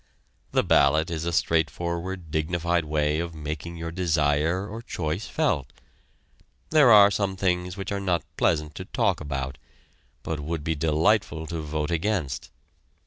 The 0.51 0.63
ballot 0.63 1.11
is 1.11 1.25
a 1.25 1.31
straight 1.31 1.69
forward 1.69 2.31
dignified 2.31 2.85
way 2.85 3.19
of 3.19 3.35
making 3.35 3.77
your 3.77 3.91
desire 3.91 4.67
or 4.67 4.81
choice 4.81 5.27
felt. 5.27 5.71
There 6.71 6.89
are 6.89 7.11
some 7.11 7.35
things 7.35 7.77
which 7.77 7.91
are 7.91 7.99
not 7.99 8.23
pleasant 8.35 8.73
to 8.77 8.85
talk 8.85 9.21
about, 9.21 9.59
but 10.23 10.39
would 10.39 10.63
be 10.63 10.73
delightful 10.73 11.45
to 11.45 11.61
vote 11.61 11.91
against. 11.91 12.49